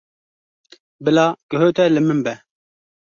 Bila 1.03 1.25
guhê 1.49 1.69
te 1.75 1.83
li 1.93 2.01
min 2.07 2.19
be. 2.25 2.33